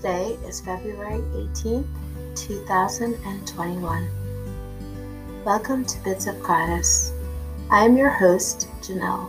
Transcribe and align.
Today 0.00 0.38
is 0.46 0.60
February 0.60 1.22
18th, 1.34 1.84
2021. 2.36 4.08
Welcome 5.44 5.84
to 5.84 6.04
Bits 6.04 6.28
of 6.28 6.40
Goddess. 6.40 7.12
I 7.68 7.84
am 7.84 7.96
your 7.96 8.10
host, 8.10 8.68
Janelle. 8.80 9.28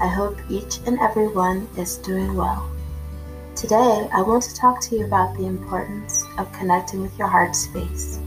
I 0.00 0.06
hope 0.06 0.38
each 0.48 0.78
and 0.86 1.00
everyone 1.00 1.66
is 1.76 1.96
doing 1.96 2.36
well. 2.36 2.70
Today, 3.56 4.08
I 4.12 4.22
want 4.22 4.44
to 4.44 4.54
talk 4.54 4.80
to 4.82 4.96
you 4.96 5.04
about 5.04 5.36
the 5.36 5.46
importance 5.46 6.24
of 6.38 6.52
connecting 6.52 7.02
with 7.02 7.18
your 7.18 7.26
heart 7.26 7.56
space 7.56 8.20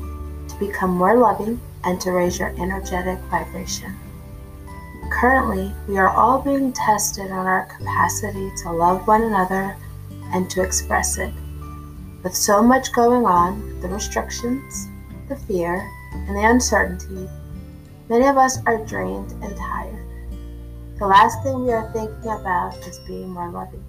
to 0.50 0.56
become 0.60 0.90
more 0.90 1.18
loving 1.18 1.58
and 1.86 2.02
to 2.02 2.12
raise 2.12 2.38
your 2.38 2.50
energetic 2.62 3.18
vibration. 3.30 3.96
Currently, 5.10 5.72
we 5.88 5.98
are 5.98 6.10
all 6.10 6.42
being 6.42 6.74
tested 6.74 7.32
on 7.32 7.48
our 7.48 7.66
capacity 7.78 8.52
to 8.64 8.74
love 8.74 9.08
one 9.08 9.24
another 9.24 9.78
and 10.34 10.50
to 10.50 10.62
express 10.64 11.18
it. 11.18 11.32
With 12.24 12.36
so 12.36 12.62
much 12.62 12.94
going 12.94 13.26
on, 13.26 13.80
the 13.82 13.88
restrictions, 13.88 14.90
the 15.28 15.36
fear, 15.36 15.90
and 16.14 16.36
the 16.36 16.44
uncertainty, 16.44 17.28
many 18.10 18.28
of 18.28 18.38
us 18.38 18.60
are 18.68 18.86
drained 18.86 19.32
and 19.44 19.58
tired. 19.58 20.06
The 21.00 21.08
last 21.08 21.42
thing 21.42 21.64
we 21.64 21.72
are 21.72 21.92
thinking 21.94 22.30
about 22.30 22.78
is 22.88 23.00
being 23.08 23.30
more 23.30 23.50
loving. 23.50 23.84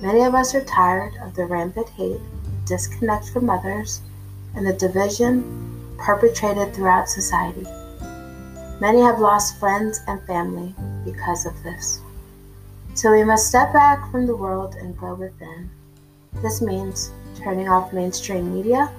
Many 0.00 0.22
of 0.24 0.34
us 0.34 0.54
are 0.54 0.64
tired 0.64 1.12
of 1.22 1.34
the 1.34 1.44
rampant 1.44 1.90
hate, 1.90 2.20
disconnect 2.64 3.28
from 3.28 3.50
others, 3.50 4.00
and 4.54 4.66
the 4.66 4.72
division 4.72 5.94
perpetrated 5.98 6.74
throughout 6.74 7.10
society. 7.10 7.66
Many 8.80 9.02
have 9.02 9.20
lost 9.20 9.58
friends 9.58 10.00
and 10.06 10.24
family 10.26 10.74
because 11.04 11.44
of 11.44 11.62
this. 11.62 12.00
So 12.94 13.12
we 13.12 13.22
must 13.22 13.48
step 13.48 13.74
back 13.74 14.10
from 14.10 14.26
the 14.26 14.36
world 14.36 14.76
and 14.76 14.96
go 14.96 15.14
within. 15.14 15.70
This 16.42 16.60
means 16.60 17.12
turning 17.36 17.68
off 17.68 17.92
mainstream 17.92 18.54
media, 18.54 18.92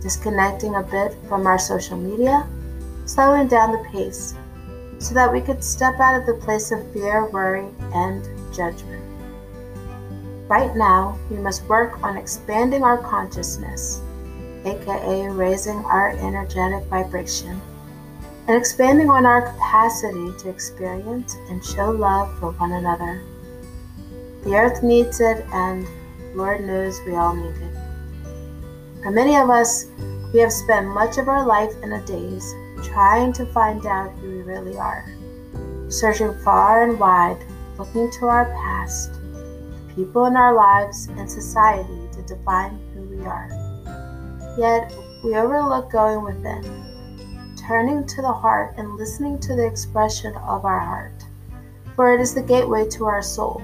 disconnecting 0.00 0.74
a 0.74 0.82
bit 0.82 1.14
from 1.28 1.46
our 1.46 1.58
social 1.58 1.96
media, 1.96 2.46
slowing 3.06 3.48
down 3.48 3.72
the 3.72 3.88
pace 3.90 4.34
so 4.98 5.14
that 5.14 5.32
we 5.32 5.40
could 5.40 5.64
step 5.64 5.98
out 6.00 6.18
of 6.18 6.26
the 6.26 6.34
place 6.44 6.72
of 6.72 6.92
fear, 6.92 7.26
worry, 7.30 7.68
and 7.94 8.24
judgment. 8.54 9.02
Right 10.48 10.74
now, 10.76 11.18
we 11.30 11.36
must 11.36 11.64
work 11.66 12.02
on 12.02 12.16
expanding 12.16 12.82
our 12.82 12.98
consciousness, 12.98 14.00
aka 14.64 15.28
raising 15.28 15.84
our 15.84 16.10
energetic 16.10 16.84
vibration 16.88 17.60
and 18.50 18.58
expanding 18.58 19.08
on 19.08 19.26
our 19.26 19.42
capacity 19.42 20.32
to 20.38 20.48
experience 20.48 21.36
and 21.48 21.64
show 21.64 21.90
love 21.92 22.36
for 22.40 22.50
one 22.52 22.72
another. 22.72 23.22
The 24.42 24.56
earth 24.56 24.82
needs 24.82 25.20
it, 25.20 25.46
and 25.52 25.86
Lord 26.34 26.64
knows 26.64 27.00
we 27.06 27.14
all 27.14 27.34
need 27.34 27.56
it. 27.56 27.74
For 29.02 29.10
many 29.10 29.36
of 29.36 29.50
us, 29.50 29.86
we 30.32 30.40
have 30.40 30.52
spent 30.52 30.86
much 30.88 31.18
of 31.18 31.28
our 31.28 31.46
life 31.46 31.72
in 31.82 31.92
a 31.92 32.06
daze 32.06 32.54
trying 32.84 33.32
to 33.34 33.46
find 33.46 33.84
out 33.86 34.12
who 34.18 34.28
we 34.30 34.42
really 34.42 34.76
are, 34.76 35.04
searching 35.88 36.32
far 36.44 36.84
and 36.84 36.98
wide, 36.98 37.44
looking 37.78 38.10
to 38.12 38.26
our 38.26 38.46
past, 38.46 39.12
the 39.14 39.92
people 39.94 40.26
in 40.26 40.36
our 40.36 40.54
lives, 40.54 41.08
and 41.16 41.30
society 41.30 42.08
to 42.12 42.22
define 42.22 42.78
who 42.94 43.02
we 43.02 43.24
are. 43.24 43.48
Yet, 44.58 44.92
we 45.24 45.36
overlook 45.36 45.90
going 45.90 46.22
within 46.22 46.90
turning 47.56 48.04
to 48.04 48.20
the 48.20 48.32
heart 48.32 48.74
and 48.78 48.96
listening 48.96 49.38
to 49.38 49.54
the 49.54 49.64
expression 49.64 50.34
of 50.36 50.64
our 50.64 50.80
heart, 50.80 51.24
for 51.94 52.12
it 52.12 52.20
is 52.20 52.34
the 52.34 52.42
gateway 52.42 52.88
to 52.88 53.04
our 53.04 53.22
soul. 53.22 53.62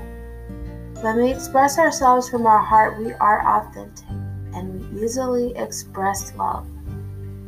When 1.02 1.16
we 1.18 1.30
express 1.30 1.78
ourselves 1.78 2.28
from 2.28 2.46
our 2.46 2.58
heart, 2.58 2.98
we 2.98 3.12
are 3.12 3.46
authentic 3.46 4.08
and 4.54 4.90
we 4.90 5.04
easily 5.04 5.54
express 5.56 6.34
love. 6.36 6.66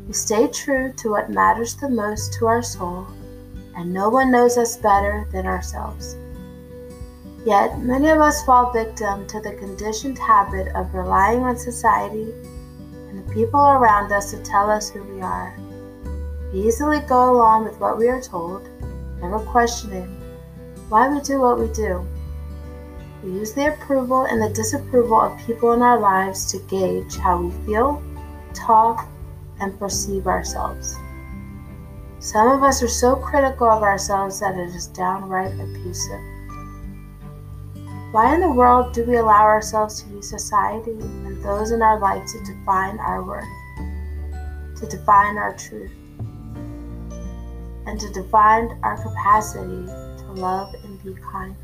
We 0.07 0.13
stay 0.13 0.49
true 0.49 0.93
to 0.99 1.11
what 1.11 1.31
matters 1.31 1.75
the 1.75 1.89
most 1.89 2.35
to 2.35 2.47
our 2.47 2.63
soul, 2.63 3.07
and 3.75 3.93
no 3.93 4.11
one 4.11 4.31
knows 4.31 4.59
us 4.59 4.77
better 4.77 5.27
than 5.33 5.47
ourselves. 5.47 6.17
Yet, 7.47 7.79
many 7.81 8.09
of 8.09 8.21
us 8.21 8.45
fall 8.45 8.71
victim 8.71 9.27
to 9.29 9.41
the 9.41 9.55
conditioned 9.55 10.19
habit 10.19 10.69
of 10.75 10.95
relying 10.95 11.41
on 11.41 11.57
society 11.57 12.33
and 13.09 13.19
the 13.19 13.33
people 13.33 13.61
around 13.61 14.13
us 14.13 14.31
to 14.33 14.43
tell 14.43 14.71
us 14.71 14.91
who 14.91 15.03
we 15.05 15.23
are. 15.23 15.59
We 16.53 16.69
easily 16.69 17.01
go 17.01 17.33
along 17.33 17.65
with 17.65 17.81
what 17.81 17.97
we 17.97 18.09
are 18.09 18.21
told, 18.21 18.69
never 19.21 19.39
questioning 19.39 20.15
why 20.91 21.09
we 21.09 21.21
do 21.21 21.41
what 21.41 21.59
we 21.59 21.69
do. 21.69 22.07
We 23.23 23.33
use 23.33 23.53
the 23.53 23.75
approval 23.75 24.25
and 24.25 24.41
the 24.41 24.55
disapproval 24.55 25.21
of 25.21 25.39
people 25.47 25.73
in 25.73 25.83
our 25.83 25.99
lives 25.99 26.51
to 26.53 26.59
gauge 26.69 27.17
how 27.17 27.43
we 27.43 27.67
feel, 27.67 28.03
talk, 28.55 29.09
and 29.61 29.79
perceive 29.79 30.27
ourselves. 30.27 30.97
Some 32.21 32.49
of 32.49 32.63
us 32.63 32.83
are 32.83 32.89
so 32.89 33.17
critical 33.17 33.69
of 33.69 33.83
ourselves 33.83 34.41
that 34.41 34.57
it 34.57 34.75
is 34.75 34.87
downright 34.89 35.53
abusive. 35.53 36.21
Why 38.13 38.35
in 38.35 38.41
the 38.41 38.51
world 38.51 38.95
do 38.95 39.05
we 39.05 39.17
allow 39.17 39.43
ourselves 39.43 40.03
to 40.03 40.11
use 40.11 40.31
society 40.31 40.93
and 40.93 41.45
those 41.45 41.73
in 41.73 41.83
our 41.83 42.01
life 42.01 42.27
to 42.27 42.45
define 42.45 42.99
our 42.99 43.23
worth, 43.23 43.45
to 44.77 44.87
define 44.87 45.37
our 45.37 45.55
truth? 45.57 45.93
and 47.89 47.99
to 47.99 48.11
define 48.11 48.79
our 48.83 49.03
capacity 49.03 49.87
to 50.19 50.33
love 50.35 50.75
and 50.85 51.03
be 51.03 51.15
kind. 51.33 51.57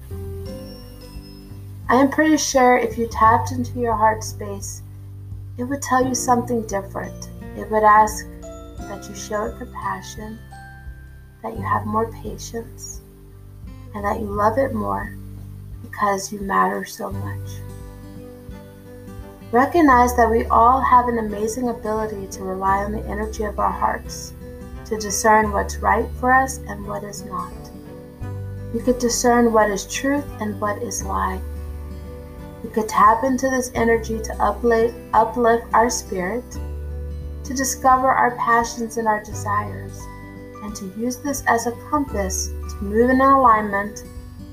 I 1.87 1.97
am 1.97 2.11
pretty 2.11 2.39
sure 2.39 2.79
if 2.79 2.97
you 2.97 3.07
tapped 3.09 3.53
into 3.53 3.79
your 3.79 3.95
heart 3.95 4.25
space, 4.25 4.83
it 5.59 5.65
would 5.65 5.83
tell 5.83 6.03
you 6.03 6.15
something 6.15 6.67
different. 6.67 7.29
It 7.59 7.71
would 7.71 7.83
ask 7.83 8.27
that 8.79 9.07
you 9.07 9.15
show 9.15 9.45
it 9.45 9.59
compassion, 9.59 10.39
that 11.43 11.55
you 11.55 11.63
have 11.63 11.85
more 11.85 12.11
patience, 12.11 13.03
and 13.95 14.03
that 14.03 14.19
you 14.19 14.27
love 14.27 14.57
it 14.57 14.73
more 14.73 15.15
because 15.83 16.33
you 16.33 16.41
matter 16.41 16.87
so 16.87 17.11
much. 17.11 17.51
Recognize 19.53 20.17
that 20.17 20.31
we 20.31 20.47
all 20.47 20.81
have 20.81 21.07
an 21.07 21.19
amazing 21.19 21.69
ability 21.69 22.27
to 22.29 22.45
rely 22.45 22.79
on 22.79 22.93
the 22.93 23.07
energy 23.07 23.45
of 23.45 23.59
our 23.59 23.71
hearts 23.71 24.33
to 24.87 24.99
discern 24.99 25.53
what's 25.53 25.77
right 25.77 26.09
for 26.19 26.33
us 26.33 26.59
and 26.67 26.87
what 26.87 27.05
is 27.05 27.25
not. 27.25 27.53
We 28.73 28.81
could 28.81 28.99
discern 28.99 29.53
what 29.53 29.71
is 29.71 29.87
truth 29.87 30.25
and 30.41 30.59
what 30.61 30.83
is 30.83 31.05
lie. 31.05 31.41
We 32.65 32.71
could 32.71 32.89
tap 32.89 33.25
into 33.25 33.51
this 33.51 33.71
energy 33.75 34.19
to 34.21 34.43
uplift, 34.43 34.97
uplift 35.13 35.67
our 35.75 35.91
spirit, 35.91 36.51
to 37.45 37.53
discover 37.53 38.09
our 38.09 38.35
passions 38.37 38.97
and 38.97 39.07
our 39.07 39.23
desires, 39.23 40.01
and 40.63 40.75
to 40.77 40.87
use 40.99 41.19
this 41.19 41.45
as 41.47 41.67
a 41.67 41.73
compass 41.91 42.49
to 42.49 42.77
move 42.81 43.11
in 43.11 43.21
alignment 43.21 44.05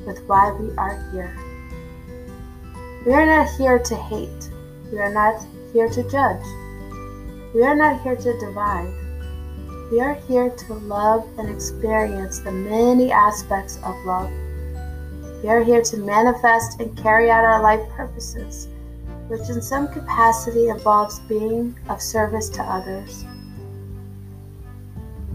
with 0.05 0.21
why 0.25 0.51
we 0.51 0.75
are 0.75 1.01
here. 1.13 1.33
We 3.05 3.13
are 3.13 3.25
not 3.25 3.47
here 3.57 3.79
to 3.79 3.95
hate. 3.95 4.49
We 4.91 4.99
are 4.99 5.13
not 5.13 5.41
here 5.71 5.89
to 5.89 6.03
judge. 6.09 6.45
We 7.55 7.63
are 7.63 7.75
not 7.75 8.01
here 8.01 8.17
to 8.17 8.39
divide. 8.39 8.93
We 9.89 10.01
are 10.01 10.15
here 10.27 10.49
to 10.49 10.73
love 10.73 11.27
and 11.37 11.49
experience 11.49 12.39
the 12.39 12.51
many 12.51 13.09
aspects 13.09 13.77
of 13.85 13.95
love. 14.05 14.29
We 15.41 15.49
are 15.49 15.63
here 15.63 15.81
to 15.81 15.97
manifest 15.97 16.79
and 16.79 16.95
carry 16.95 17.31
out 17.31 17.43
our 17.43 17.63
life 17.63 17.81
purposes, 17.89 18.67
which 19.27 19.49
in 19.49 19.59
some 19.59 19.87
capacity 19.87 20.69
involves 20.69 21.19
being 21.21 21.75
of 21.89 21.99
service 21.99 22.47
to 22.49 22.61
others. 22.61 23.25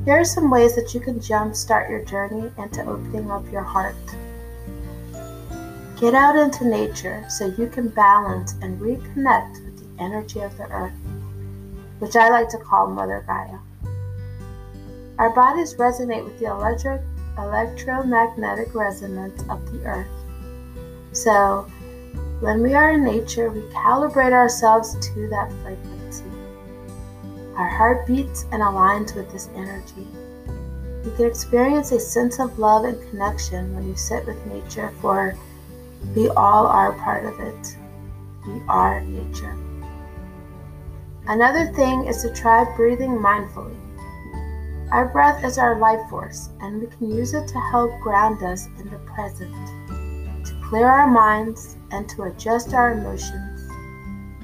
Here 0.05 0.21
are 0.21 0.25
some 0.25 0.49
ways 0.49 0.77
that 0.77 0.95
you 0.95 1.01
can 1.01 1.19
jumpstart 1.19 1.91
your 1.91 2.05
journey 2.05 2.53
into 2.57 2.87
opening 2.87 3.29
up 3.33 3.51
your 3.51 3.65
heart. 3.65 3.97
Get 5.99 6.15
out 6.15 6.37
into 6.37 6.69
nature 6.69 7.25
so 7.29 7.47
you 7.59 7.67
can 7.67 7.89
balance 7.89 8.55
and 8.63 8.81
reconnect 8.81 9.65
with 9.65 9.79
the 9.79 10.03
energy 10.03 10.39
of 10.39 10.57
the 10.57 10.71
earth, 10.71 10.95
which 11.99 12.15
I 12.15 12.29
like 12.29 12.49
to 12.51 12.59
call 12.59 12.87
Mother 12.87 13.25
Gaia. 13.27 13.59
Our 15.19 15.35
bodies 15.35 15.75
resonate 15.75 16.23
with 16.23 16.39
the 16.39 16.47
electric, 16.47 17.01
electromagnetic 17.39 18.75
resonance 18.75 19.43
of 19.49 19.71
the 19.73 19.85
earth. 19.85 20.07
So, 21.13 21.67
when 22.41 22.63
we 22.63 22.75
are 22.75 22.91
in 22.91 23.05
nature, 23.05 23.51
we 23.51 23.63
calibrate 23.73 24.33
ourselves 24.33 24.95
to 24.95 25.29
that 25.29 25.51
frequency. 25.63 26.25
Our 27.57 27.69
heart 27.69 28.07
beats 28.07 28.45
and 28.53 28.63
aligns 28.63 29.15
with 29.15 29.33
this 29.33 29.49
energy. 29.55 30.07
You 31.05 31.13
can 31.17 31.27
experience 31.27 31.93
a 31.93 32.01
sense 32.01 32.39
of 32.39 32.59
love 32.59 32.85
and 32.85 33.01
connection 33.11 33.75
when 33.75 33.87
you 33.89 33.97
sit 33.97 34.27
with 34.27 34.45
nature, 34.47 34.93
for 35.01 35.37
we 36.15 36.29
all 36.31 36.67
are 36.67 36.93
part 36.93 37.25
of 37.25 37.41
it. 37.41 37.77
We 38.47 38.61
are 38.69 39.01
nature. 39.01 39.57
Another 41.29 41.73
thing 41.73 42.05
is 42.05 42.23
to 42.23 42.33
try 42.33 42.65
breathing 42.77 43.13
mindfully. 43.13 43.86
Our 44.93 45.09
breath 45.09 45.45
is 45.45 45.59
our 45.59 45.79
life 45.81 46.09
force, 46.09 46.51
and 46.61 46.81
we 46.81 46.87
can 46.87 47.11
use 47.11 47.35
it 47.35 47.49
to 47.49 47.61
help 47.73 47.91
ground 48.01 48.45
us 48.45 48.67
in 48.79 48.89
the 48.89 48.99
present, 48.99 49.53
to 50.47 50.61
clear 50.63 50.87
our 50.87 51.09
minds, 51.09 51.77
and 51.91 52.09
to 52.11 52.23
adjust 52.25 52.73
our 52.73 52.93
emotions. 52.93 53.69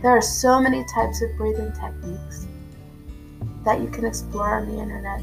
There 0.03 0.11
are 0.11 0.21
so 0.21 0.61
many 0.61 0.85
types 0.93 1.23
of 1.23 1.37
breathing 1.37 1.73
techniques 1.73 2.49
that 3.65 3.81
you 3.81 3.87
can 3.87 4.05
explore 4.05 4.59
on 4.59 4.67
the 4.67 4.83
internet. 4.83 5.23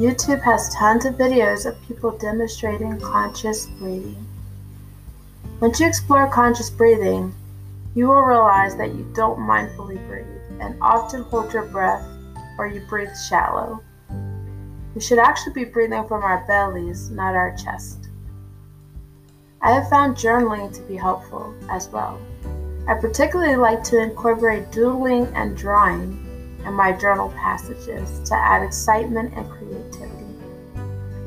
YouTube 0.00 0.42
has 0.42 0.74
tons 0.74 1.04
of 1.04 1.14
videos 1.14 1.64
of 1.64 1.80
people 1.82 2.10
demonstrating 2.18 2.98
conscious 2.98 3.66
breathing. 3.78 4.26
Once 5.60 5.78
you 5.78 5.86
explore 5.86 6.26
conscious 6.26 6.68
breathing, 6.68 7.32
you 7.94 8.08
will 8.08 8.22
realize 8.22 8.74
that 8.76 8.94
you 8.94 9.08
don't 9.14 9.38
mindfully 9.38 10.04
breathe 10.08 10.26
and 10.60 10.76
often 10.80 11.22
hold 11.22 11.52
your 11.52 11.66
breath 11.66 12.04
or 12.58 12.66
you 12.66 12.80
breathe 12.88 13.14
shallow. 13.28 13.80
We 14.94 15.00
should 15.00 15.18
actually 15.18 15.52
be 15.52 15.64
breathing 15.64 16.06
from 16.08 16.22
our 16.22 16.44
bellies, 16.46 17.10
not 17.10 17.34
our 17.34 17.56
chest. 17.56 18.08
I 19.62 19.72
have 19.72 19.88
found 19.88 20.16
journaling 20.16 20.74
to 20.74 20.82
be 20.82 20.96
helpful 20.96 21.54
as 21.68 21.88
well. 21.88 22.18
I 22.88 22.94
particularly 22.94 23.56
like 23.56 23.84
to 23.84 24.02
incorporate 24.02 24.72
doodling 24.72 25.26
and 25.34 25.56
drawing 25.56 26.26
in 26.64 26.72
my 26.72 26.92
journal 26.92 27.30
passages 27.36 28.28
to 28.28 28.34
add 28.34 28.62
excitement 28.62 29.34
and 29.36 29.48
creativity. 29.50 30.26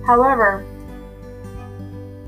However, 0.05 0.65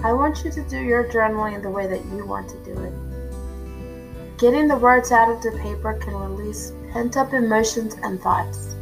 I 0.04 0.14
want 0.14 0.46
you 0.46 0.52
to 0.52 0.64
do 0.70 0.80
your 0.80 1.06
journaling 1.06 1.62
the 1.64 1.70
way 1.70 1.88
that 1.88 2.06
you 2.06 2.26
want 2.26 2.50
to 2.50 2.58
do 2.64 2.80
it. 2.80 4.38
Getting 4.38 4.68
the 4.68 4.78
words 4.78 5.12
out 5.12 5.30
of 5.30 5.42
the 5.42 5.58
paper 5.62 5.94
can 5.94 6.16
release 6.16 6.74
pent 6.92 7.18
up 7.18 7.34
emotions 7.34 7.96
and 8.04 8.22
thoughts, 8.22 8.76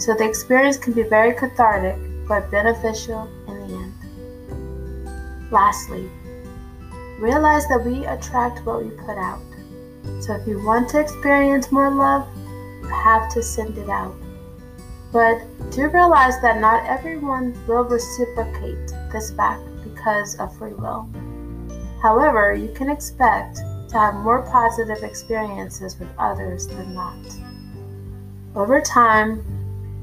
so 0.00 0.14
the 0.14 0.24
experience 0.24 0.78
can 0.78 0.94
be 0.94 1.02
very 1.02 1.34
cathartic 1.34 1.96
but 2.26 2.50
beneficial 2.50 3.28
in 3.48 3.54
the 3.60 3.74
end. 3.74 5.52
Lastly, 5.52 6.08
realize 7.18 7.68
that 7.68 7.84
we 7.84 8.06
attract 8.06 8.64
what 8.64 8.82
we 8.82 8.90
put 8.90 9.18
out. 9.18 9.42
So 10.20 10.34
if 10.34 10.46
you 10.46 10.64
want 10.64 10.88
to 10.90 11.00
experience 11.00 11.70
more 11.70 11.90
love, 11.90 12.26
you 12.82 12.88
have 12.88 13.30
to 13.34 13.42
send 13.42 13.76
it 13.76 13.90
out. 13.90 14.16
But 15.12 15.42
do 15.70 15.88
realize 15.88 16.40
that 16.40 16.60
not 16.60 16.86
everyone 16.86 17.52
will 17.66 17.84
reciprocate 17.84 18.92
this 19.12 19.32
back 19.32 19.60
because 19.84 20.38
of 20.38 20.56
free 20.56 20.72
will. 20.72 21.08
However, 22.00 22.54
you 22.54 22.72
can 22.72 22.88
expect 22.88 23.58
to 23.90 23.98
have 23.98 24.14
more 24.14 24.42
positive 24.50 25.02
experiences 25.02 25.98
with 25.98 26.08
others 26.16 26.68
than 26.68 26.94
not. 26.94 27.18
Over 28.54 28.80
time, 28.80 29.44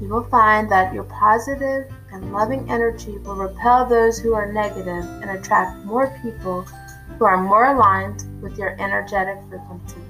you 0.00 0.08
will 0.08 0.24
find 0.24 0.70
that 0.70 0.94
your 0.94 1.04
positive 1.04 1.92
and 2.12 2.32
loving 2.32 2.70
energy 2.70 3.18
will 3.18 3.34
repel 3.34 3.84
those 3.84 4.18
who 4.18 4.34
are 4.34 4.52
negative 4.52 5.04
and 5.22 5.30
attract 5.30 5.84
more 5.84 6.16
people 6.22 6.62
who 7.18 7.24
are 7.24 7.42
more 7.42 7.66
aligned 7.66 8.24
with 8.40 8.56
your 8.56 8.80
energetic 8.80 9.38
frequency. 9.48 10.00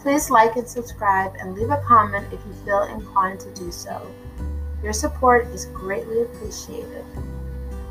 Please 0.00 0.30
like 0.30 0.56
and 0.56 0.68
subscribe 0.68 1.34
and 1.40 1.54
leave 1.54 1.70
a 1.70 1.82
comment 1.86 2.26
if 2.32 2.40
you 2.46 2.52
feel 2.64 2.82
inclined 2.82 3.40
to 3.40 3.54
do 3.54 3.70
so. 3.70 4.06
Your 4.82 4.92
support 4.92 5.46
is 5.48 5.66
greatly 5.66 6.22
appreciated. 6.22 7.04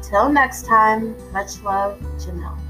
Till 0.01 0.29
next 0.29 0.65
time, 0.65 1.15
much 1.31 1.61
love, 1.61 1.99
Janelle. 2.17 2.64